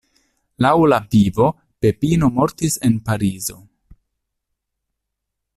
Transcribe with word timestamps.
Laŭ 0.65 0.71
la 0.93 0.97
"Vivo", 1.11 1.49
Pepino 1.85 2.31
mortis 2.39 2.79
en 2.91 2.99
Parizo. 3.11 3.61